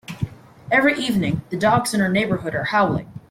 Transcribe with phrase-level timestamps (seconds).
[0.71, 3.07] Every evening, the dogs in our neighbourhood are howling.